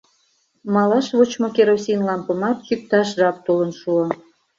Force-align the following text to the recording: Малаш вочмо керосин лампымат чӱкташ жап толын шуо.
Малаш 0.73 1.07
вочмо 1.17 1.47
керосин 1.55 1.99
лампымат 2.07 2.57
чӱкташ 2.65 3.07
жап 3.17 3.35
толын 3.45 3.71
шуо. 3.79 4.05